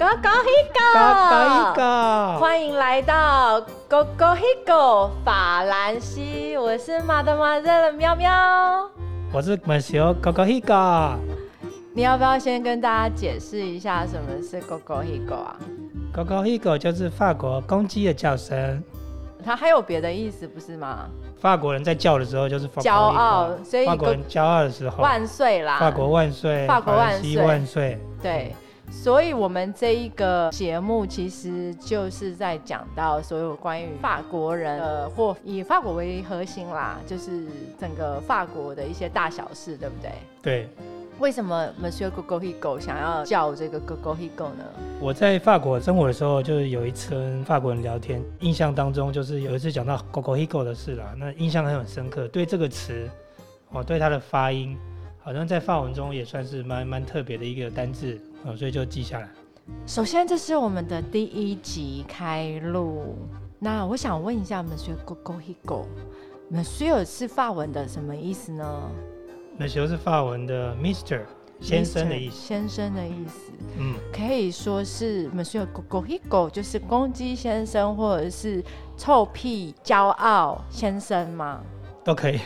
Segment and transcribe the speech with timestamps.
[0.00, 0.30] Go Go
[1.74, 8.32] Higo，欢迎来到 Go Go Higo 法兰西，我是马德马热的喵喵。
[9.30, 11.18] 我是 Monsieur 搞搞一个。
[11.92, 15.56] 你要不要先跟大家解释一下什么是 Go Go Higo 啊？
[16.10, 18.82] 搞搞一个就是法国公鸡的叫声，
[19.44, 21.10] 它还有别的意思不是吗？
[21.38, 25.78] 法国人在叫的时候就是骄傲，所以法国人骄傲的时候，万岁啦！
[25.78, 28.00] 法国万岁，法国万岁万岁。
[28.22, 28.56] 对，
[28.90, 37.46] 所以我们这一个节目其实就是在讲到所有关于法国人呃，或以法国为核心啦，就是
[37.78, 40.10] 整个法国的一些大小事，对不对？
[40.42, 40.68] 对，
[41.18, 44.64] 为什么 Monsieur Gogo Higo 想要叫这个 Gogo Higo 呢？
[45.00, 52.28] 我在法国生活的时候，就是有一次跟法国人聊天，印象当中就是有一次讲到 g o g o h i g o 的事啦，那印象很很深刻。
[52.28, 53.08] 对这个词，
[53.70, 54.76] 我，对它的发音，
[55.22, 59.28] 好像在法文中也算是蛮蛮特别的一个单字，哦，所以就记下来。
[59.86, 63.16] 首先，这是我们的第一集开录。
[63.58, 68.90] 那我想问一下，Monsieur Gogo Higo，Monsieur 是法文的什么意思呢？
[69.56, 71.20] 那时候是法文的 Mister
[71.60, 73.52] 先生的意思，先生的意思。
[73.78, 78.64] 嗯，可以说是 Monsieur Gogo Higo，就是公鸡先生，或者是
[78.96, 81.60] 臭屁骄傲先生吗？
[82.02, 82.40] 都可以，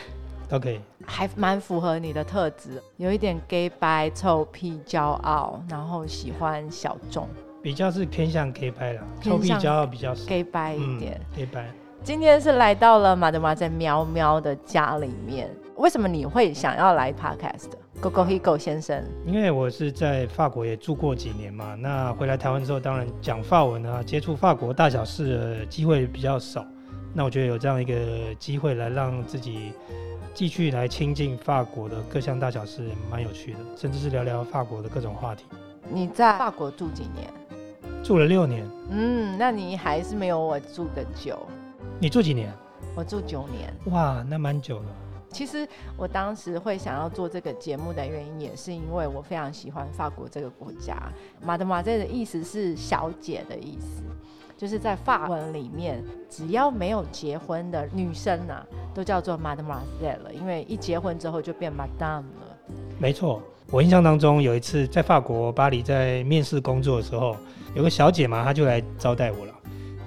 [0.47, 0.79] 都可以。
[1.05, 7.27] 还蛮符合你的特质，有一点 gay 白、臭屁、骄傲，然后喜欢小众
[7.61, 10.25] 比较是偏向 K 拍啦，臭屁骄傲比较少。
[10.27, 11.67] gay 白一点黑白。
[12.03, 26.63] 今天是来到了马德玛在喵喵的家里面，为什么你会想要来 podcast？Gogo Higo 先生，因为我是在法国也住过几年嘛，那回来台湾之后，当然讲法文啊，接触法国大小事的机会比较少。
[27.13, 27.95] 那我觉得有这样一个
[28.37, 29.71] 机会来让自己
[30.35, 35.45] 继续来亲近法国的各项大小事，蛮有趣的，甚至是聊聊法国的各种话题。
[35.89, 37.33] 你在法国住几年？
[38.03, 41.39] 住了六年，嗯，那你还是没有我住的久，
[42.01, 42.51] 你住几年？
[42.97, 43.73] 我住九年。
[43.85, 44.89] 哇，那蛮久了。
[45.29, 45.65] 其实
[45.95, 51.01] 我当时会想要做这个节目的原因，也是因为我非常喜欢法国这个国家。
[51.41, 54.03] 马德马这的意思是小姐的意思，
[54.57, 62.57] 就是在法文里面，只要没有结婚的女生啊，都叫做 Mademoiselle 了，因为一结婚之后就变 Madame 了。
[62.97, 67.35] 没错，我印象当中有一次在法国巴黎在面试工作的时候，
[67.75, 69.53] 有个小姐嘛，她就来招待我了。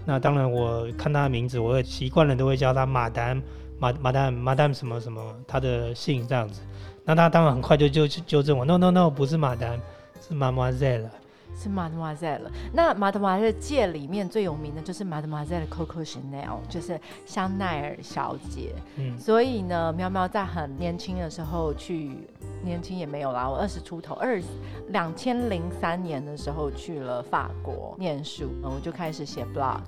[0.06, 3.42] 那当然，我看她的名字，我也习惯了都会叫她 Madame。
[3.78, 6.62] 马马丹马丹什么什么，她的姓这样子。
[7.04, 9.78] 那她当然很快就就就纠正我，no no no，不是马丹，
[10.26, 11.04] 是 Mademoiselle。
[11.56, 12.48] 是 Mademoiselle。
[12.72, 18.74] 那 Mademoiselle 界里面最有名的就是 Mademoiselle Coco Chanel，就是香奈儿小姐。
[18.96, 22.28] 嗯，所以呢，喵喵在很年轻的时候去，
[22.62, 24.40] 年轻也没有啦，我二十出头，二
[24.88, 29.80] 两千零三年的时候去了法国念书，嗯我就开始写 blog。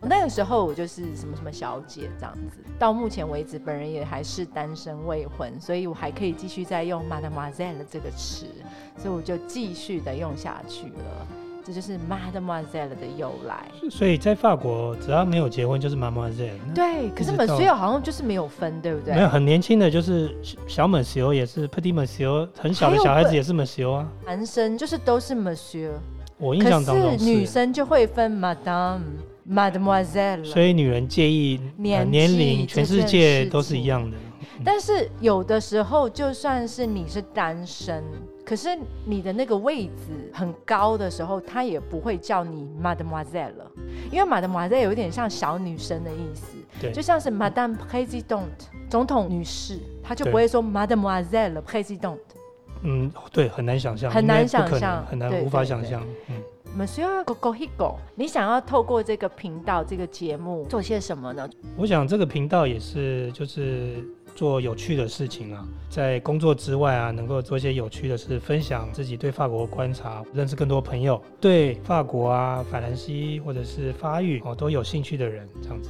[0.00, 8.46] 那个时候我就是什么什么小姐这样子，到目前为止，本人也还是单身未婚，所以我还可以继续再用 Mademoiselle 这个词，
[8.96, 11.26] 所以我就继续的用下去了。
[11.66, 13.66] 这就是 Mademoiselle 的由来。
[13.90, 16.50] 所以在法国只要没有结婚就是 Mademoiselle。
[16.68, 19.14] 那对，可是 Monsieur 好像就是没有分，对不对？
[19.14, 24.08] 没有很年轻的就是小 Monsieur 也是 Petit Monsieur，很小的小孩子也是 Monsieur 啊。
[24.26, 25.92] 男生就是都是 Monsieur，
[26.36, 29.00] 我印象当中是女生就会分 Madame、
[29.48, 30.44] Mademoiselle。
[30.44, 34.18] 所以女人介意呃年年龄，全世界都是一样的。
[34.62, 38.04] 但是有的时候，就算是你是单身，
[38.44, 43.70] 可是你的那个位置很高的时候，他也不会叫你 Mademoiselle 了，
[44.12, 52.18] 因为 Mademoiselle 有一点像小女生的意思，对就像是 Madame Présidente 总统女士，她就不会说 Mademoiselle Présidente。
[52.82, 56.04] 嗯，对，很难想象，很难想象很难对无法想象。
[56.28, 56.36] 嗯
[56.78, 61.48] ，Monsieur Gogo Higo，你想要透过这个频道、这个节目做些什么呢？
[61.78, 75.88] 我想这个频道也是就是做有趣的事情啊，在工作之外啊，能够做一些有趣的事，分享自己对法国观察，认识更多朋友，对法国啊、法兰西或者是法语哦都有兴趣的人，这样子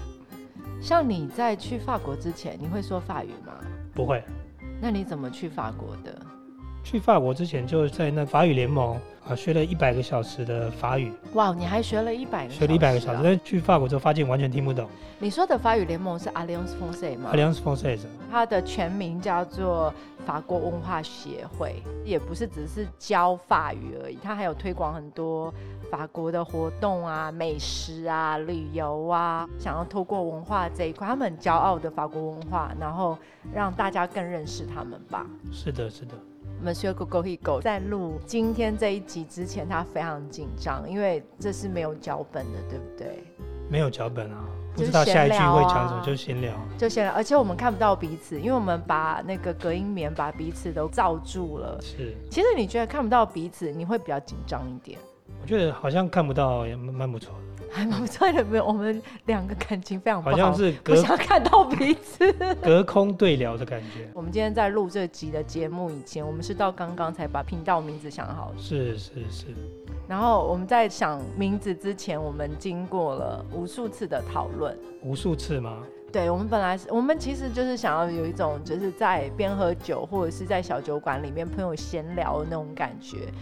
[0.81, 3.55] 像你在去法国之前，你会说法语吗？
[3.95, 4.23] 不会。
[4.81, 6.15] 那你怎么去法国的？
[6.85, 14.87] 去法国之前就在那法语联盟啊学了一百个小时的法语，哇，你还学了一百个、学了一百个小时，啊但是去法国之后发现完全听不懂。
[15.19, 19.93] 你说的法语联盟是 Alliance Française 吗？Alliance Française，它的全名叫做
[20.27, 25.53] 法国文化协会，也不是只是教法语而已，它还有推广很多
[25.91, 33.17] 法国的活动啊、美食啊、旅游啊，想要透过文化这一块，他们很骄傲的法国文化，然后
[33.55, 35.27] 让大家更认识他们吧。
[35.51, 36.15] 是的，是的。
[36.63, 43.25] Monsieur Go He Go 在录今天这一集之前，他非常紧张，因为这是没有脚本的，对不对？
[43.71, 46.55] 没有脚本啊，不知道下一句会讲什么，就闲聊。
[46.79, 51.79] 就先，而且我们看不到彼此，因为我们把那个隔音棉把彼此都罩住了。
[51.81, 54.99] 是，其实你觉得看不到彼此，你会比较紧张一点，
[55.41, 58.45] 我觉得好像看不到也蛮蛮不错的，还蛮不错的。
[58.45, 62.33] 没有，我们两个感情非常不好，好像是不隔想看到彼此。
[62.63, 64.09] 隔空对聊的感觉。
[64.15, 68.59] 我们今天在录这集的节目以前，我们是到刚刚才把频道名字想好的。
[68.59, 69.47] 是是是，
[70.07, 74.77] 然后我们在想名字之前，我们经过了无数次的讨论。
[75.03, 75.83] 无数次吗？
[76.13, 83.33] 对我们本来是，我们其实就是想要有一种，就是在边喝酒或者是在小酒馆里面朋友闲聊的那种感觉。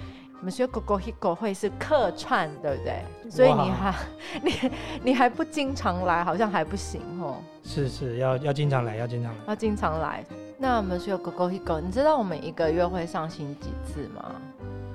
[0.42, 3.30] 我们说 “go go hit go” 会是客串，对不对？
[3.30, 3.94] 所以你还
[4.42, 4.70] 你
[5.04, 9.38] 你还不经常来，好像还不行哦，是是，要要经常来，要经常来。
[9.46, 10.24] 要经常来。
[10.58, 14.34] 那我们说 “go go hit go”，你知道我们一个月会上新几次吗？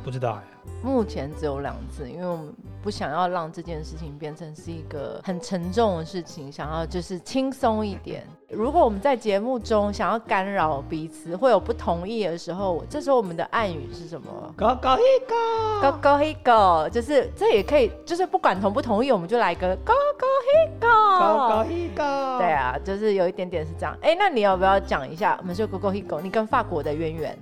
[0.07, 0.43] 不知道哎，
[0.81, 8.25] 目前只有两次，因为我们不想要让这件事情变成是一个很沉重的事情，想要就是轻松一点。
[8.47, 20.87] 如果我们在节目中想要干扰彼此，会有不同意的时候，这时候我们的暗语是什么，？Go go he go，就是这也可以，就是不管同不同意，我们就来个 Go go he go
[21.19, 22.37] go go he go。
[22.39, 23.93] 对，啊，就是有一点点是这样。
[24.01, 27.37] 哎，那你要不要讲一下我们说 Go go he go，你跟法国的渊源？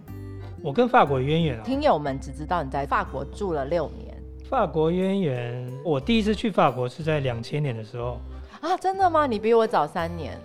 [0.66, 4.18] 我跟法国渊源啊，听友们只知道你在法国住了六年
[4.50, 8.20] 法国渊源，我第一次去法国是在两千年的时候，
[8.62, 9.28] 啊，真的吗？
[9.28, 10.36] 你比我早三年。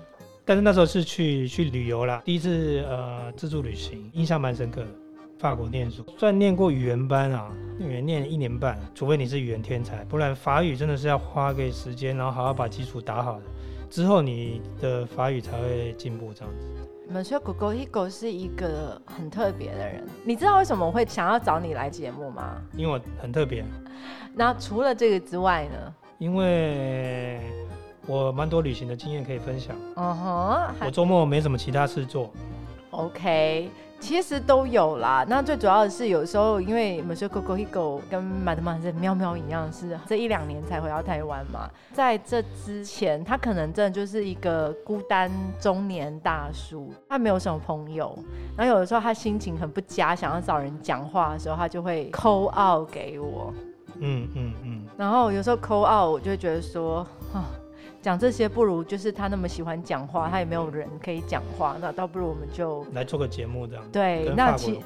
[0.45, 4.89] 但是那时候是去去旅游啦，第一次呃自助旅行，印象蛮深刻的。
[5.39, 13.45] 法国念书，算念过语言班啊，语言念一年半，除非你是语言天才，不然法语真的是要花个时间，然后好好把基础打好的，
[13.89, 16.67] 之后你的法语才会进步这样子。
[17.11, 22.63] 我们说狗狗 Higo 是一个很特别的人，你知道为什么我会想要找你来节目吗？
[22.77, 23.65] 因为我很特别，
[24.33, 25.95] 那除了这个之外呢？
[26.19, 27.41] 因为
[28.07, 29.75] 我蛮多旅行的经验可以分享。
[29.97, 30.29] 嗯哼，
[30.69, 32.31] 我还周末没什么其他事做
[32.93, 33.69] ，OK，
[34.01, 35.25] 其实都有啦。
[35.29, 41.71] 那最主要的是，有时候因为我们说 Coco Higo 跟马德曼是喵喵一样，是这一两年才回到台湾嘛。
[41.93, 45.31] 在这之前，他可能真的就是一个孤单
[45.61, 48.19] 中年大叔，他没有什么朋友。
[48.57, 53.53] 然后有的时候他心情很不佳，想要找人讲话的时候，他就会 call out 给我。
[54.03, 57.45] 嗯嗯嗯，然后有时候 call out，我就会觉得说，啊，
[58.03, 64.81] 讲这些不如就是他那么喜欢讲话，他也没有人可以讲话，那倒不如我们就来做个节目这样，对，那起。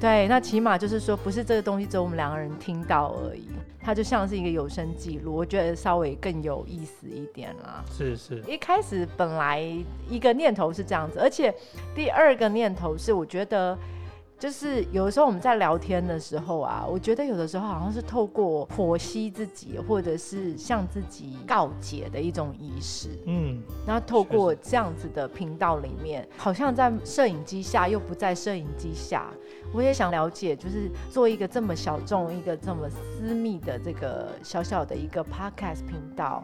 [0.00, 3.48] 对，那起码就是说，不是这个东西只有我们两个人听到而已，
[3.82, 7.84] 它就像是一个有声记录，我觉得稍微更有意思一点啦。
[7.90, 9.60] 是是，一开始本来
[10.08, 11.54] 一个念头是这样子，而且
[11.94, 13.76] 第二个念头是，我觉得
[14.40, 23.10] 就是有的时候我们在聊天的时候啊，我觉得有的时候好像是透过剖析自己，或者是向自己告解的一种仪式。
[23.26, 29.30] 嗯，然后透过这样子的频道里面，好像在摄影机下又不在摄影机下，
[29.74, 36.42] 我也想了解，就是做一个这么小众、一个这么私密的这个小小的一个 podcast 频道，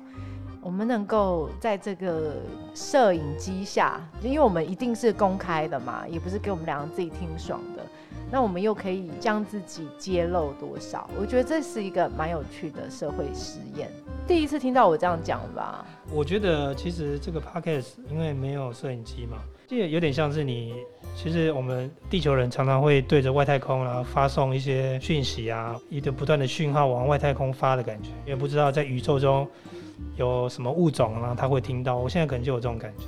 [0.66, 2.32] 我们能够在这个
[2.74, 7.86] 摄影机下，因为我们一定是公开的嘛，也不是给我们两个自己听爽的，
[8.32, 11.08] 那我们又可以将自己揭露多少？
[11.20, 13.88] 我觉得这是一个蛮有趣的社会实验。
[14.26, 15.86] 第一次听到我这样讲吧。
[16.10, 20.74] 我觉得其实这个 podcast 因为没有摄影机嘛，这有点像是你，
[21.14, 29.46] 其实我们地球人常常会对着外太空，然后发送一些讯息啊，一个不断的讯号往外太空发的感觉，也不知道在宇宙中
[30.16, 31.96] 有什么物种，然后它会听到。
[31.96, 33.04] 我现在可能就有这种感觉。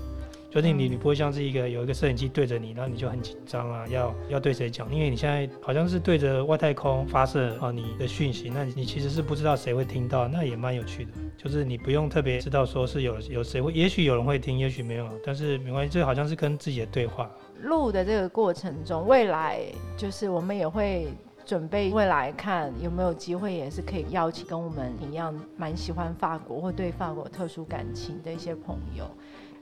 [0.50, 11.10] 就是你，嗯你不会像是一个有一个摄影机对着你，然后你就很紧张啊，要要对谁讲，因为你现在好像是对着外太空发射啊你的讯息，那你其实是不知道谁会听到，那也蛮有趣的。
[11.36, 17.30] 就是你不用特别知道说是有有谁会，也许有人会听，也许没有，但是没关系，这好像是跟自己的对话。
[17.60, 19.60] 录的这个过程中，未来
[19.98, 21.08] 就是我们也会
[21.48, 29.06] 准备未来看有没有机会，也是可以邀请跟我们一样蛮喜欢法国或对法国特殊感情的一些朋友。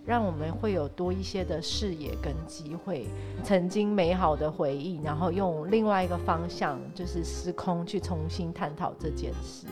[0.04, 3.06] 让我们会有多一些的视野跟机会，
[3.44, 9.68] 曾经美好的回忆，然后用另外一个方向，就是时空去重新探讨这件事。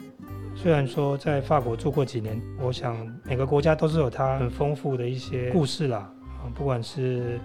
[0.54, 5.98] 虽然说在法国住过几年，我想每个国家都是有它很丰富的一些故事啦，
[6.40, 7.40] 啊，不管是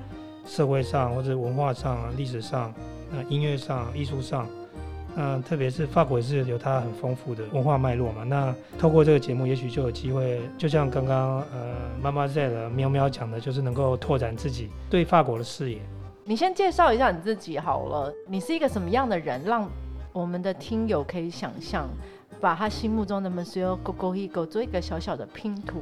[0.45, 2.71] 社会上或者文化上、历史上、
[3.11, 4.47] 那音乐上、艺术上，
[5.15, 8.23] 那特别是法国也是有它很丰富的文化脉络嘛。
[8.23, 15.79] 那透过这个节目，也许就有机会，就像刚刚呃妈妈在的喵喵讲的，就是能够拓展自己对法国的视野。
[16.23, 19.67] 你先介绍一下你自己好了，你是一个什么样的人，让
[20.13, 21.89] 我们的听友可以想象，
[22.39, 25.81] 把他心目中的 Monsieur Gogo Higo 做一个小小的拼图。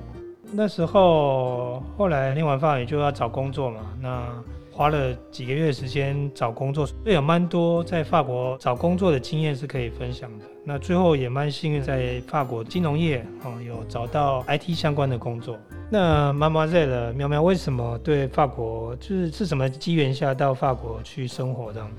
[0.49, 4.29] 那时候后来念完法语就要找工作嘛，那
[4.77, 10.45] 花了几个月时间找工作，所以有蛮多在法国找工作的经验是可以分享的。
[10.63, 15.57] 那最后也蛮幸运，在法国金融业哦有找到 IT 相关的工作。
[15.89, 21.91] 那妈妈在了，喵喵为什么对法国就是是什么机缘下到法国去生活这样？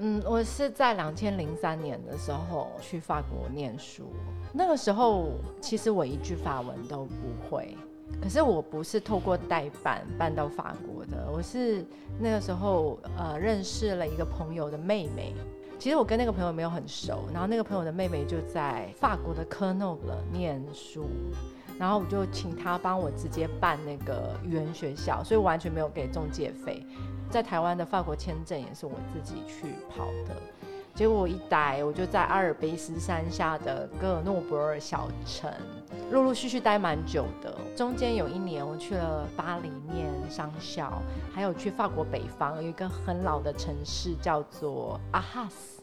[0.00, 4.12] 嗯，我是在两千零三年的时候去法国念书，
[4.52, 5.28] 那个时候
[5.60, 7.76] 其实我一句法文都不会，
[8.22, 11.84] 可是我不是透过代办办到法国的，我是
[12.18, 15.34] 那个时候呃认识了一个朋友的妹妹。
[15.78, 21.06] 其实我跟那个朋友没有很熟，然后那个朋友的妹妹就在法国的科诺布念书。
[21.78, 26.82] 然后我就请她帮我直接办那个语言学校，所以完全没有给中介费。
[27.28, 30.34] 在台湾的法国签证也是我自己去跑的。
[30.94, 35.52] 结果我一待，我就在阿尔卑斯山下的戈尔诺伯尔小城，
[36.10, 37.56] 陆陆续续待蛮久的。
[37.76, 41.00] 中间有一年我去了巴黎念商校，
[41.34, 45.82] 还有去法国北方有一个很老的城市叫做阿哈斯。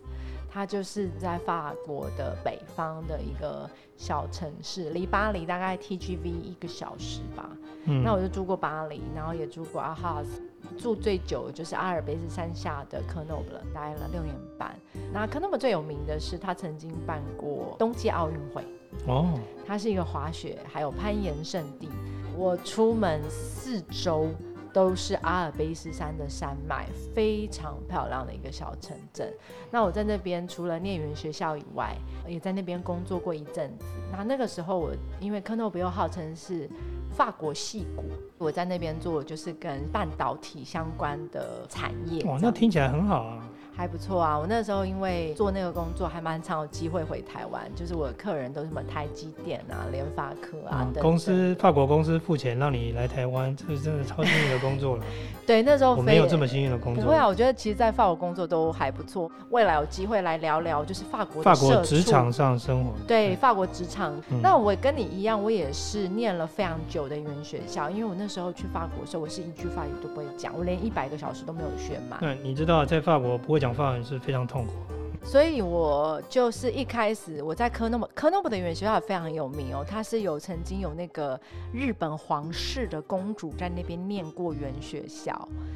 [0.50, 3.67] 它就是在法国的北方的一个
[3.98, 7.50] 小城市，离巴黎大概 TGV 一个小时吧。
[7.86, 10.43] 嗯，那我就住过巴黎，然后也住过阿哈斯，
[10.77, 14.75] 住最久就是阿尔卑斯山下的科诺布，待了六年半。
[15.12, 18.63] 那科诺布最有名的是，他曾经办过冬季奥运会。
[19.07, 21.89] 哦，它是一个滑雪还有攀岩圣地。
[22.38, 24.29] 我出门四周。
[24.73, 29.31] 都是阿尔卑斯山的山脉，非常漂亮的一个小城镇。
[29.69, 31.95] 那我在那边除了念语言学校以外，
[32.27, 33.85] 也在那边工作过一阵子。
[34.12, 36.67] 那那个时候我因为科诺比又号称是
[37.12, 38.05] 法国戏骨，
[38.39, 42.23] 我在那边做就是跟半导体相关的产业。
[42.25, 43.47] 哇，那听起来很好啊。
[43.75, 44.38] 还不错啊！
[44.38, 47.63] 我那时候因为做那个工作，还蛮常有机会回台湾。
[47.75, 55.03] 就是我的客人都是什么台积电啊、联发科啊等公司，法国公司付钱让你来台湾，这是真的超幸运的工作了。
[55.46, 57.03] 对，那时候我没有这么幸运的工作。
[57.03, 59.30] 不会啊，我觉得其实，在法国工作都还不错。
[59.50, 62.94] 未来有机会来聊聊，就是法国法国职场上生活。
[63.08, 64.13] 对，法国职场。
[64.42, 72.20] 那我跟你一样，我也是念了非常久的语言学校，因为我那时候去法国的时候，我是一句法语都不会讲，我连一百个小时都没有学满。
[72.20, 74.46] 对，你知道在法国不会讲法也是非常。
[74.46, 74.74] 痛苦，
[75.24, 81.39] 所以我就是一开始我在科诺布，科诺布的语言学校也非常有名哦，它是有曾经有那个
[81.72, 85.32] 日本皇室的公主在那边念过语言学校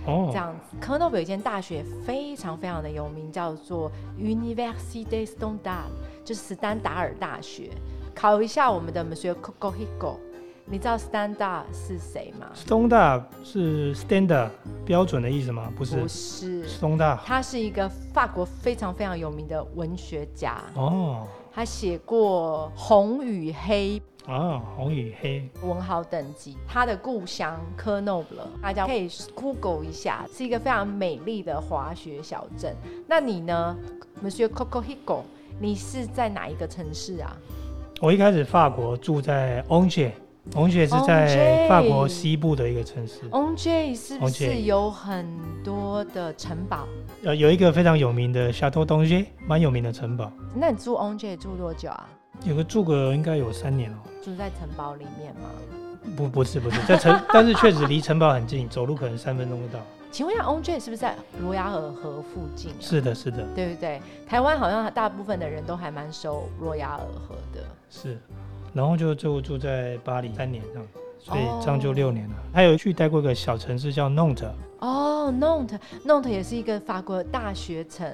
[0.06, 0.75] 哦，这样子。
[0.82, 3.89] 科诺布有一间大学非常非常的有名，叫做
[4.20, 5.94] Université Standard，
[6.25, 7.72] 就是斯丹达尔大学。
[8.13, 10.17] 考一下我们的 Monsieur Coco Higo。
[10.69, 14.50] 你知道 standard 是谁吗？standard 是 standard
[14.86, 15.71] 标准的意思吗？
[15.77, 21.25] 不是，不是 standard，他是一个法国非常非常有名的文学家哦。
[21.53, 26.57] 他写过《红与黑》啊，《红与黑》文豪等级。
[26.67, 32.75] 他的故乡科诺布勒，大家可以 Google 一下，是一个非常美丽的滑雪小镇。
[33.07, 33.74] 那你呢
[34.21, 35.21] ，Monsieur Coco Higo？
[35.62, 37.36] 你是在哪一个城市啊？
[38.01, 40.12] 我一开始法国住在 Angers。
[40.54, 43.22] 红雪是在法国西部的一个城市。
[43.32, 45.25] o n g 是不是有很
[45.63, 46.88] 多的城堡？
[47.24, 50.32] 呃，有一个非常有名的 o n g 蛮有名的城堡。
[50.56, 52.10] 那你住 o n g 住多久啊？
[52.44, 53.98] 有个住个应该有三年哦。
[54.24, 55.50] 住在城堡里面吗？
[56.16, 59.80] 不，不是，不是在城， 但是确实离城堡很近，走路可能三分钟就到。
[60.10, 62.72] 请问一下 o n g 是不是在罗亚尔河附近？
[62.80, 64.01] 是的，是的，对不对？
[64.25, 67.62] 台湾好像大部分的人都还蛮熟罗亚尔河的。
[67.89, 68.18] 是。
[68.77, 72.36] 然后就就住在巴黎三年这样，所以这样就六年了。
[72.53, 74.51] 还有去待过一个小城市叫 Nantes。
[74.81, 78.07] 哦，Nantes，Nantes 也是一个法国大学城，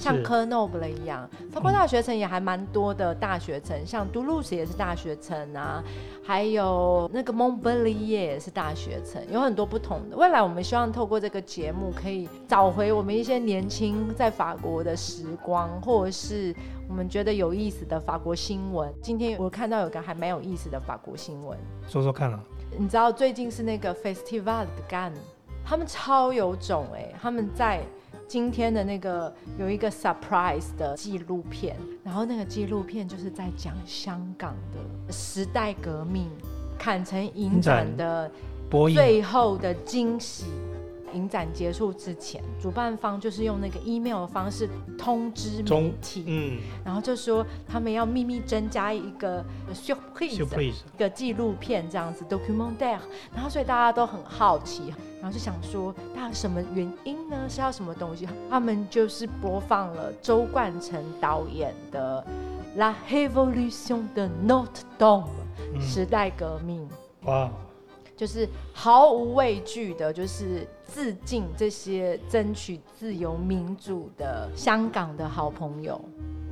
[0.00, 1.28] 像科诺布勒一样。
[1.52, 5.84] 法国大学城也还蛮多的大学城，像杜鲁斯也是大学城啊，
[6.24, 10.16] 还有那个蒙彼利耶也是大学城，有很多不同的。
[10.16, 16.54] 未来我们希望透过这个节目，可以找回我们一些年轻在法国的时光，或者是。
[16.88, 22.40] 我们觉得有意思的法国新闻，今天我看到有个还蛮有意思的法国新闻，说说看啊。
[22.76, 25.12] 你知道最近是那个 Festival de g a n
[25.64, 27.80] 他们超有种哎，他们在
[28.30, 36.30] 今天的那个有一个 surprise 的纪录片，然后那个纪录片就是在讲香港的时代革命，
[36.78, 38.30] 砍成影展的
[38.94, 40.44] 最后的惊喜。
[41.12, 52.98] 影展结束之前，主办方就是用那个 email 的方式通知媒中体，嗯然后就说他们要秘密增加一个 surprise，，surprise，一个纪录片这样子 documentaire，
[53.34, 57.36] 然后所以大家都很好奇，然后就想说，大家什么原因呢？
[57.48, 58.28] 是要什么东西？
[58.48, 62.24] 他们就是播放了周冠成导演的
[62.78, 65.24] 《La Révolution de Notre Dame》
[65.74, 66.88] 嗯，时代革命。
[67.24, 67.50] 哇，
[68.16, 76.00] 就是毫无畏惧的，就是致敬这些争取自由民主的香港的好朋友。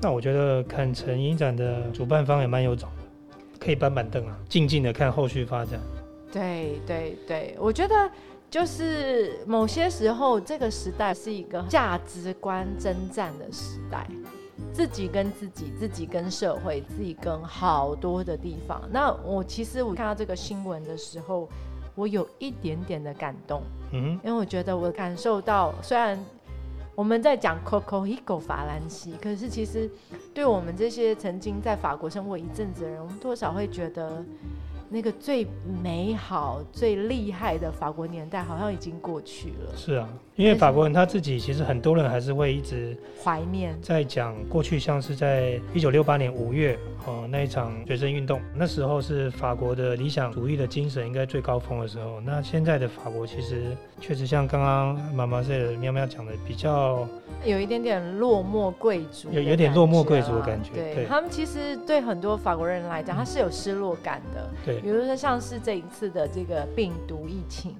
[0.00, 5.80] 那我觉得坎城影展的主办方也蛮有种的，可以搬板凳啊，静静的看后续发展。
[6.32, 8.10] 对对对，我觉得
[8.50, 14.06] 就是某些时候，这个时代是一个价值观征战的时代，
[14.72, 18.80] 自己跟自己，自己跟社会，自己跟好多的地方。
[18.92, 21.48] 那我其实我看到这个新闻的时候，
[21.98, 23.60] 我有一点点的感动。
[23.92, 26.18] 嗯因为我觉得我感受到，虽然
[26.94, 29.90] 我们在讲 Coco Higo 法兰西，可是其实
[30.32, 34.24] 对我们这些曾经在法国生活一阵子的人，我们多少会觉得
[34.88, 35.46] 那个最
[35.82, 40.08] 美好、最厉害的法国年代好像已经过去了，，是啊，
[40.38, 43.76] 因为法国人他自己其实很多人还是会一直怀念。
[43.82, 52.20] 在讲过去，像是在一九六八年五月哦那一场学生运动，那时候是法国的理想主义的精神应该最高峰的时候。
[52.20, 57.04] 那现在的法国其实确实像刚刚妈妈是喵喵讲的，比较
[57.44, 64.48] 有一点点落寞贵族有有点落寞贵族的感觉对对他们其实对很多法国人来讲，他是有失落感的。
[64.64, 67.74] 对比如说像是这一次的这个病毒疫情，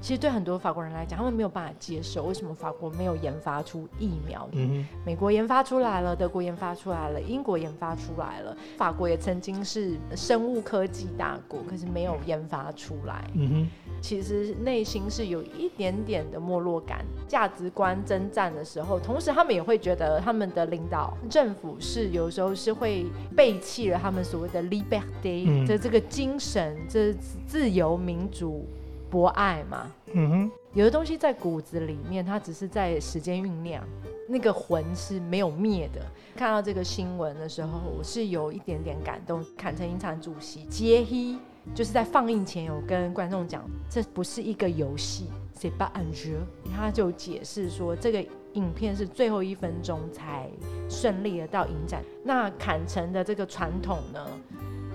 [0.00, 4.48] 其实对很多法国人来讲，他们没有办法接受为什么法国没有研发出疫苗。
[4.52, 13.30] 嗯美国研发出来了，德国研发出来了，英国研发出来了，法国也曾经是生物科技大国，可是没有研发出来。
[13.34, 13.68] 嗯哼
[14.00, 23.04] 其实内心是有一点点的没落感，价值观征战的时候，同时他们也会觉得他们的领导政府是有时候是会
[23.36, 27.12] 背弃了他们所谓的 liberté 嗯的这个精神，这
[27.46, 28.66] 自由、民主、
[29.10, 29.90] 博爱嘛。
[30.12, 33.82] 嗯哼有的东西在骨子里面，它只是在时间酝酿，
[34.28, 36.00] 那个魂是没有灭的。
[36.36, 39.44] 看到这个新闻的时候，我是有一点点感动。
[39.58, 41.38] 坎城影展主席杰希
[41.74, 45.26] 就是在放映前有跟观众讲，这不是一个游戏
[45.58, 46.36] ，c'est pas un jeu。
[46.72, 50.48] 他就解释说，这个影片是最后一分钟才
[50.88, 52.00] 顺利的到影展。
[52.24, 54.24] 那坎城的这个传统呢？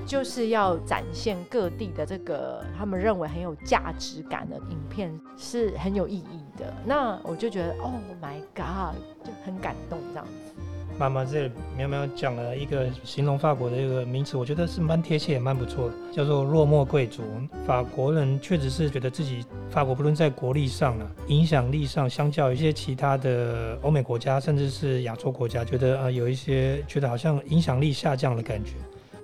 [0.05, 6.73] 就是要展现各地的这个他们认为很有价值感的影片，是很有意义的。
[6.85, 10.53] 那我就觉得，Oh my God，就很感动这样子。
[10.97, 17.21] 妈妈这喵喵讲了一个形容法国的一个名词，我觉得是蛮贴切，也蛮不错的，叫做落寞贵族。
[17.67, 28.75] 法国人确实是觉得自己法国不论在国力上啊，影响力上，相较一些其他的欧美国家，甚至是亚洲国家，觉得呃有一些觉得好像影响力下降的感觉。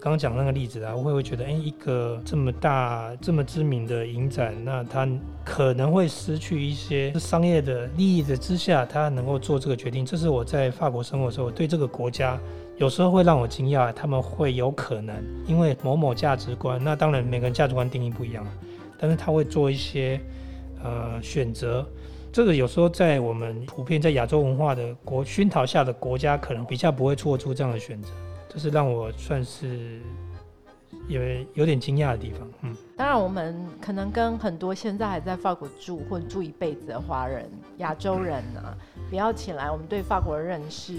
[0.01, 5.07] 刚刚讲那个例子啊，我会会觉得，哎，一个这么大、这么知名的影展，那它
[5.45, 10.03] 可能会失去一些商业的利益的之下，它能够做这个决定。
[10.03, 12.35] 这是我在法国生活的时候，对这个国家
[12.77, 18.43] 有时候会让我惊讶，他们会有可能因为某某价值观，那当然每个人价值观定义不一样，
[18.97, 20.19] 但是他会做一些
[20.83, 21.87] 呃选择。
[22.33, 28.09] 这个有时候在我们普遍在亚洲文化的国熏陶下的国家，可能比较不会做出这样的选择。
[28.53, 30.01] 这是让我算是
[31.07, 31.21] 有
[31.53, 38.77] 有点惊讶的地方，嗯，当然，我们可能跟很多现在还在法国住或者住一辈子的华人、亚洲人啊，
[39.09, 40.97] 比较起来，我们对法国的认识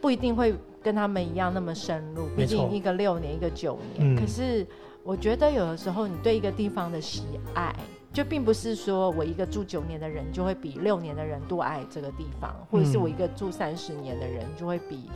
[0.00, 2.26] 不一定会跟他们一样那么深入。
[2.36, 4.16] 毕竟一个六年，一个九年。
[4.16, 4.66] 嗯可是
[5.04, 7.22] 我觉得有的时候，你对一个地方的喜
[7.54, 7.72] 爱，
[8.12, 15.08] 就并不是说我一个住九年的人就会比六年的人多爱这个地方，或者是我一个住三十年的人就会比。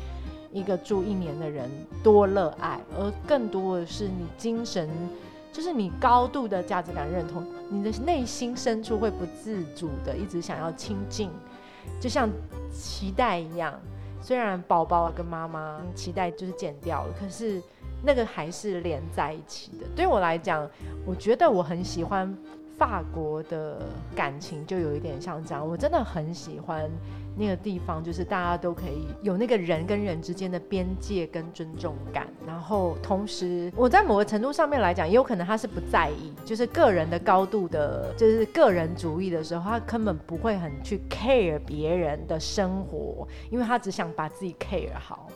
[0.53, 1.71] 一个住一年的人
[2.03, 4.89] 多热爱，而更多的是你精神，
[5.53, 11.31] 就是你高度的价值感认同，你的内心深处会不自主的一直想要亲近，
[12.01, 12.29] 就像
[12.73, 13.79] 脐带一样。
[14.21, 17.63] 虽然宝宝跟妈妈脐带就是剪掉了，可是
[18.05, 19.87] 那个还是连在一起的。
[19.95, 20.69] 对我来讲，
[21.07, 22.37] 我觉得我很喜欢
[22.77, 23.81] 法国的
[24.17, 25.67] 感情，就有一点像这样。
[25.67, 26.91] 我真的很喜欢
[27.38, 45.29] 那个地方，就是大家都可以有那个人跟人之间的边界跟尊重感，然后同时我在某个程度上面来讲，也有可能他是不在意，就是个人的高度的，就是个人主义的时候，他根本不会很去 care 别人的生活，因为他只想把自己 care 好。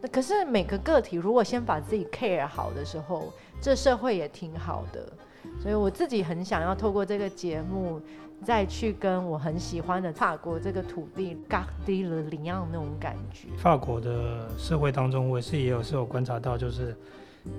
[0.00, 5.12] 那可是每个个体如果先把自己 care 好的时候，这社会也挺好的。
[5.60, 8.00] 所以我自己很想要透过这个节目，
[8.44, 13.48] 再去跟我很喜欢的法国这个土地 g a r d e le lien 那种感觉。
[13.56, 16.96] 法国的社会当中，我也是也有时候观察到，就是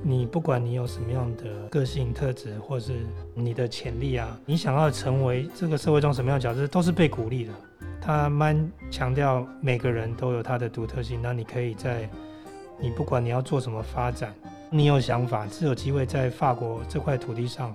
[0.02, 7.54] 你不管你有什么样的个性特质，或是你的潜力啊，你想要成为这个社会中什么样的角色，都是被鼓励的。
[8.02, 12.10] 他蛮强调每个人都有他的独特性，那你可以在
[12.82, 14.34] 你不管你要做什么发展，
[14.70, 17.74] 你有想法，是有机会在法国这块土地上，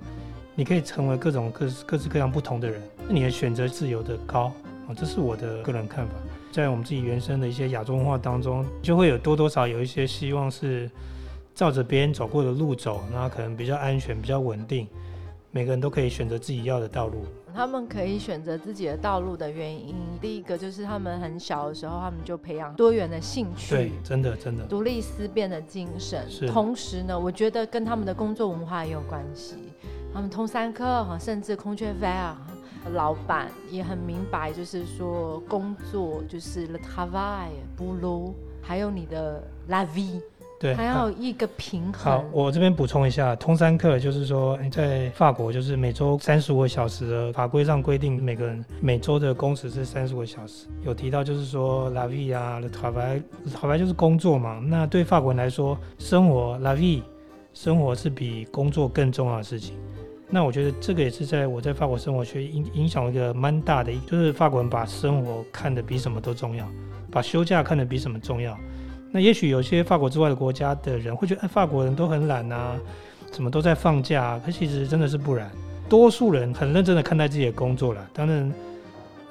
[0.54, 4.52] 你可以成为各种各各式各样不同的人，你的选择自由的高
[4.86, 6.12] 啊，这是我的个人看法。
[6.52, 10.90] 在我们自己原生的一些亚洲文化当中，就会有多多少有一些希望是。
[11.54, 14.86] 照着别人走过的路走，那可能比较安全、比较稳定。
[15.50, 17.24] 每个人都可以选择自己要的道路。
[17.52, 23.74] 他们可以选择自己的道路的原因，第一个就是他们很小的时候，他们就培养多元的兴趣。
[23.74, 24.64] 对，真的真的。
[24.66, 26.30] 独立思辨的精神。
[26.30, 26.48] 是。
[26.48, 29.56] 同时呢，我觉得跟他们的工作文化也有关系。
[30.14, 32.34] 他们通三科哈，甚至空缺 VR
[32.92, 40.20] 老板也很明白，就是说工作就是 le travail boulot，还有你的 la vie。
[40.60, 41.92] 对，还要一个平衡。
[41.92, 50.66] 好，我这边补充一下，通三课就是说，在法国就是每周三十五个小时的法规上规定，每个人每周的工时是三十五个小时。
[50.82, 54.58] 有提到就是说，la vie 啊，le travail，travail 就是工作嘛。
[54.58, 57.02] 那对法国人来说，生活 la vie，
[57.54, 59.76] 生活是比工作更重要的事情。
[60.30, 66.68] 那我觉得这个也是在我在法国生活学影影响一个蛮大的，就是法国人把生活看得比什么都重要，
[67.10, 68.56] 把休假看得比什么重要。
[69.10, 72.78] 那也许有些法国之外的国家的人会觉得，哎，法国人都很懒啊，
[73.32, 74.38] 什么都在放假。
[74.44, 75.50] 可其实真的是不然，
[75.88, 78.06] 多数人很认真的看待自己的工作了。
[78.12, 78.52] 当然，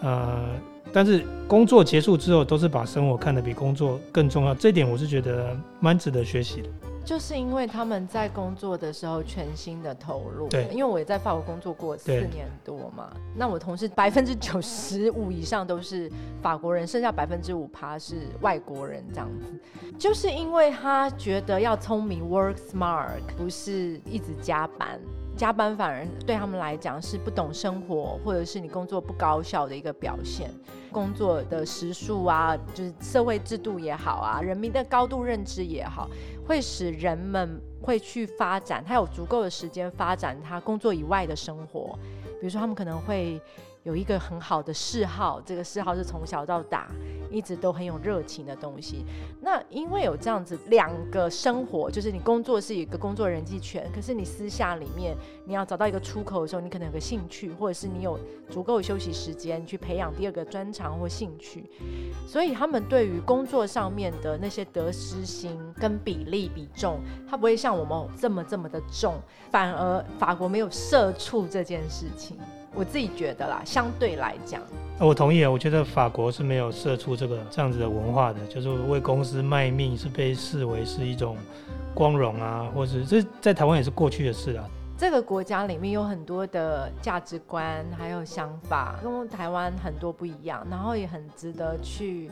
[0.01, 0.49] 呃，
[0.91, 4.55] 但是工作结束之后，都是把生活看得比工作更重要。
[4.55, 6.69] 这点我是觉得蛮值得学习的。
[7.07, 24.99] 就是因为他们在工作的时候全心的投入，对，因为我也在法国工作过四年多嘛，那我同事百分之九十五以上都是法国人，剩下百分之五趴是外国人这样子，就是因为他觉得要聪明，work smart，不是一直加班。
[25.37, 30.49] 加班反而对他们来讲是不懂生活，或者是你工作不高效的一个表现。
[30.91, 36.09] 工作的时数啊，就是社会制度也好啊，人民的高度认知也好，
[36.47, 41.97] 会使人们会去发展，他有足够的时间发展他工作以外的生活。
[42.41, 43.39] 比如说，他们可能会。
[43.83, 46.91] 有一个很好的嗜好，这个嗜好是从小到大
[47.29, 49.05] 一直都很有热情的东西。
[49.41, 61.69] 那因为有这样子两个生活，就是你工作是一个工作人际圈，可是你私下里面你要找到一个出口的时候，你可能有个兴趣，或者是你有足够休息时间去培养第二个专长或兴趣。
[62.27, 69.15] 所以他们对于工作上面的那些得失心跟比例比重，它不会像我们这么这么的重，
[69.49, 72.37] 反而法国没有社畜这件事情。
[72.73, 74.61] 我自己觉得啦，相对来讲，
[74.99, 75.49] 我同意啊。
[75.49, 81.35] 我觉得法国是没有设出这个这样子的文化的，就是为公司卖命是被视为是一种
[81.93, 84.65] 光荣啊，或者这在台湾也是过去的事啊。
[84.97, 92.29] 这个国家里面有很多的价值观还有想法，跟台湾很多不一样，然后也很值得去。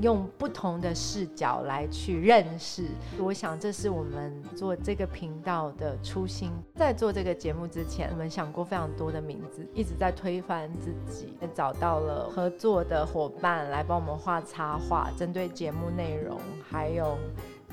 [0.00, 2.86] 用不同的视角来去认识，
[3.18, 6.52] 我想这是我们做这个频道的初心。
[6.74, 17.16] 在做这个节目之前，我们想过非常多的名字，一直在推翻自己，找到了合作的伙伴来帮我们画插画，针对节目内容，还有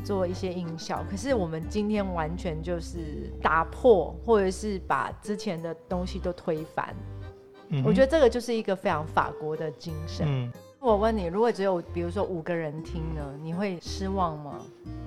[0.06, 1.04] 做一些音效。
[1.10, 6.96] 可是我们今天完全就是打破，或者是把之前的东西都推翻。
[7.84, 10.50] 我觉得这个就是一个非常法国的精神。
[10.84, 14.60] 我问你，如果只有比如说五个人听呢，你会失望吗？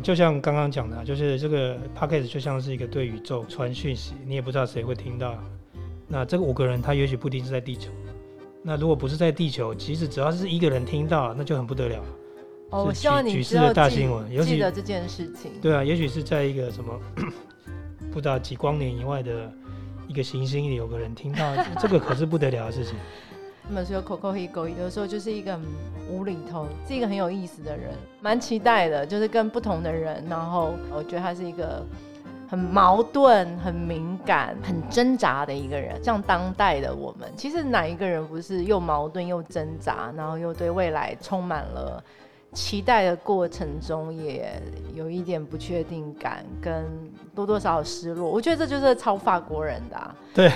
[0.03, 5.35] 就像刚刚讲的，就是这个 p o c k e t 就像是一个对宇宙传讯息，你也不知道谁会听到。
[6.09, 7.91] 那这个五个人，他也许不一定是在地球。
[8.63, 12.03] 那如果不是在地球，即使只要是一个人听到，那就很不得了。
[12.71, 15.53] 哦，我希望你举世的大新闻，记得这件事情。
[15.61, 16.99] 对啊，也许是在一个什么
[18.11, 19.53] 不知道几光年以外的
[20.09, 22.95] 一个行星里，有个人听到，这个可是不得了的事情。
[23.69, 25.59] 他们说 Coco Higo 有时候就是一个
[26.09, 29.05] 无厘头，是一个很有意思的人，蛮期待的。
[29.05, 31.85] 就是跟不同的人，然后我觉得他是一个
[32.49, 36.01] 很矛盾、很敏感、很挣扎的一个人。
[36.05, 42.01] 像当代的我们，其实哪一个人不是又矛盾又挣扎，然后又对未来充满了
[42.57, 44.51] 期待的过程中也
[44.95, 46.87] 有一点不确定感，跟
[47.35, 48.31] 多多少少失落。
[48.31, 50.17] 我觉得这就是超法国人的、啊。
[50.35, 50.51] 对，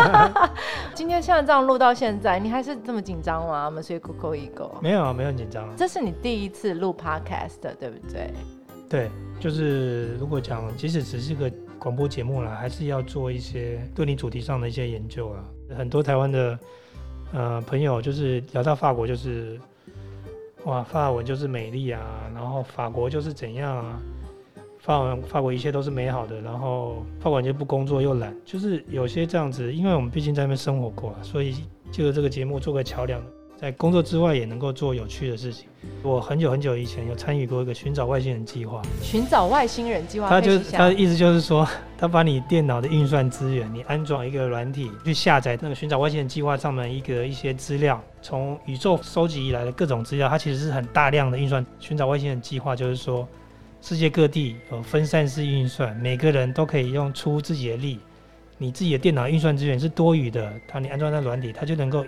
[0.94, 3.64] 今天像这样录到现在，你还是这么紧张吗？
[3.64, 5.74] 我们所以 Coco Eagle，没有啊，没有很紧张啊。
[5.74, 8.30] 这是你第一次录 Podcast 的对不对？
[8.86, 15.42] 对，就是如果讲，即使只是个广播节目啦，还是要做一些对你主题上的一些研究啦。
[15.78, 16.58] 很多台湾的
[17.32, 19.58] 呃朋友，就是聊到法国，就是
[20.66, 24.02] 哇，法文就是美丽啊，然后法国就是怎样啊，
[24.80, 31.54] 法文法国一切都是美好的，然后法国人就不工作又懒，就是有些这样子，因为我们毕竟在那边生活过，所以
[31.92, 33.22] 就这个节目做个桥梁。
[33.58, 35.66] 在工作之外也能够做有趣的事情。
[36.02, 38.82] 我很久很久以前有参与过一个寻找外星人计划。
[39.00, 41.66] 寻找外星人计划，他就可以想他的意思就是说，
[41.96, 51.64] 他把你电脑的运算资源，你安装一个软体去下载那个寻找外星人计划上面一个一些资料，从宇宙收集以来的各种资料，它其实是很大量的运算。
[51.80, 53.26] 寻找外星人计划就是说，
[53.80, 58.00] 世界各地有分散式运算，每个人都可以用出自己的力，
[58.58, 62.04] 你自己的电脑运算资源是多余的，当你安装在软体，它就能够。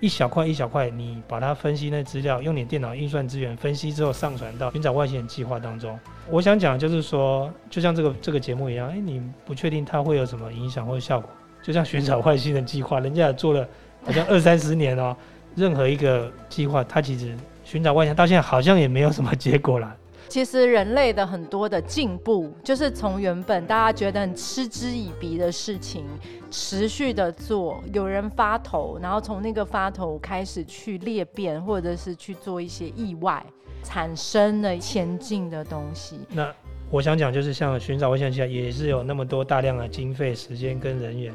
[0.00, 5.98] 一小块一小块，你把它分析那资料，用你电脑运算资源分析之后，上传到寻找外星人计划当中。
[6.30, 11.28] 我想讲就是说，就像这个这个节目一样，哎，你不确定它会有什么影响或者效果。
[11.62, 13.66] 就像寻找外星人计划，人家也做了
[14.04, 15.16] 好像二三十年哦，
[15.56, 19.96] 任何一个计划，它其实寻找外星人到现在好像也没有什么结果啦。
[20.28, 26.04] 其实人类的很多的进步，就是从原本大家觉得很嗤之以鼻的事情，
[26.50, 33.44] 持续的做，有人发头，然后从那个发头开始去裂变，或者是去做一些意外，
[33.82, 36.20] 产生了前进的东西。
[36.28, 36.54] 那
[36.90, 41.34] 我想讲，就是像寻找外星人，也是有那么多大量的经费、时间跟人员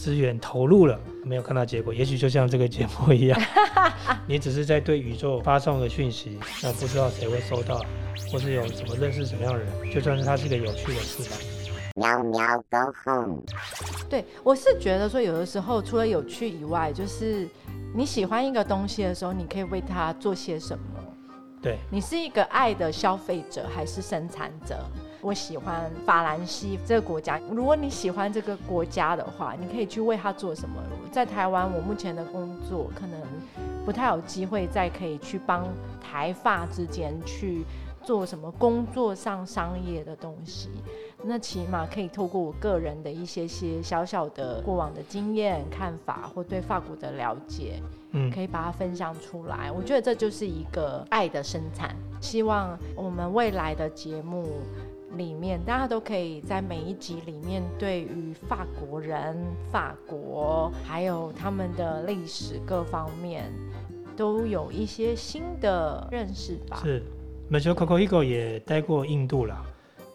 [0.00, 1.92] 资源投入了，没有看到结果。
[1.92, 3.38] 也许就像这个节目一样，
[4.26, 7.84] 你只是在对宇宙发送个讯息，那不知道谁会收到。
[8.32, 11.36] 或是有什么认识什么样的人，就算是它是个有趣的事吧。
[11.96, 13.42] 喵喵，Go home。
[14.08, 17.46] 对我是觉得说，有的时候除了有趣以外，就是
[17.94, 20.84] 你喜欢一个东西的时候，你可以为它做些什么。
[21.60, 24.78] 对你是一个爱的消费者还是生产者？
[25.20, 27.40] 我喜欢法兰西这个国家。
[27.50, 30.80] 如果你喜欢这个国家的话，你可以去为它做什么？
[31.10, 33.20] 在台湾，我目前的工作可能
[33.84, 35.66] 不太有机会再可以去帮
[36.00, 37.64] 台法之间去。
[38.02, 40.70] 做什么工作上商业的东西，
[41.22, 47.74] 那起码可以透过我个人的一些些小小的过往的经验、看法或对法国的了解，
[48.12, 49.70] 嗯，可以把它分享出来。
[49.70, 51.94] 我觉得这就是一个爱的生产。
[52.22, 54.46] 希望我们未来的节目
[55.16, 59.36] 里面，大家都可以在每一集里面，对于法国人、
[59.70, 63.52] 法国还有他们的历史各方面，
[64.16, 66.80] 都有一些新的认识吧。
[66.84, 67.02] 是。
[67.48, 69.64] m a c Coco Eagle 也待过印度啦，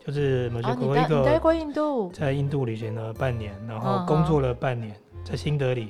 [0.06, 5.90] 就是 m a c Coco Eagle 待过印度，在印度旅行了半年，然后工作了半年，在新德里。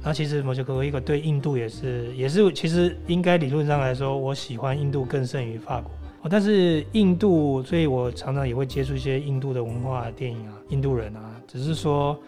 [0.00, 5.90] 然后其实 m a c Coco Eagle 对印度也是，也是其实应该理论上来说，我喜欢印度更胜于法国。
[6.30, 12.18] 但是印度，所以我常常也会接触一些印度的文化电影啊，印度人啊，只是说，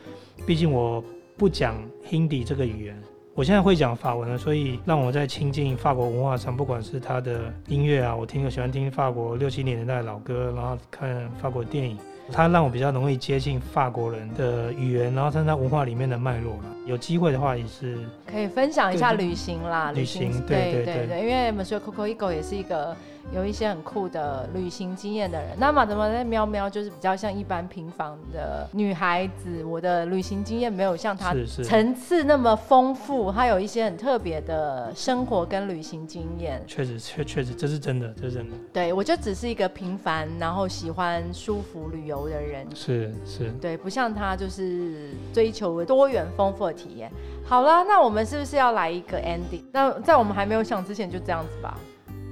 [0.47, 1.03] 毕竟我
[1.37, 1.77] 不讲
[2.09, 3.03] Hindi 这个语言。
[3.35, 11.97] 我现在会讲法文了，所以让我在亲近法国文化上，不管是他的音乐啊，我听我喜欢听法国六七年代的老歌，然后看法国电影，
[12.33, 16.65] 它让我比较容易接近法国人的语言，然后甚至文化里面的脉络了。
[16.89, 22.97] 有机会的话，也是可以分享一下旅行啦，旅行对对对对，因为 Monsieur Coco Eagle 也是一个。
[23.35, 36.65] 有一些很酷的旅行经验的人，那么怎么在喵喵就是比较像一般平凡的女孩子，我的旅行经验没有像她层次那么丰富，她有一些很特别的生活跟旅行经验。
[36.67, 38.57] 确实，确确实这是真的，这是真的。
[38.73, 42.67] 对，我就只是一个平凡，然后喜欢舒服旅游的人。
[42.75, 47.11] 是是，对，不像她就是追求多元丰富的体验。
[47.45, 49.65] 好了，那我们是不是要来一个 ending？
[49.73, 51.75] 那在我们还没有想之前，就这样子吧。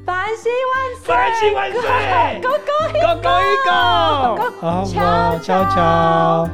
[0.06, 1.14] 繁星万岁！
[1.14, 1.80] 繁星万岁
[2.40, 3.20] ！Go go go
[3.64, 4.60] go！！
[4.60, 6.48] 好，悄悄悄。